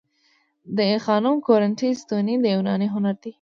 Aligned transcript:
د 0.75 0.77
آی 0.91 0.97
خانم 1.05 1.35
کورینتی 1.47 1.89
ستونې 2.01 2.35
د 2.39 2.45
یوناني 2.55 2.87
هنر 2.93 3.15
دي 3.21 3.29